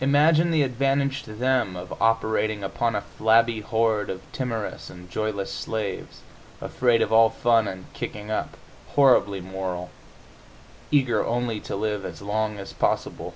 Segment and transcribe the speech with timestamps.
[0.00, 5.52] Imagine the advantage to them of operating upon a flabby horde of timorous and joyless
[5.52, 6.22] slaves,
[6.62, 8.56] afraid of all fun and kicking up,
[8.94, 9.90] horribly moral,
[10.90, 13.34] eager only to live as long as possible!